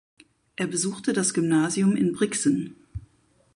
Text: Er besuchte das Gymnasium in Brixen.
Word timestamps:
Er 0.55 0.65
besuchte 0.65 1.13
das 1.13 1.35
Gymnasium 1.35 1.95
in 1.95 2.13
Brixen. 2.13 2.75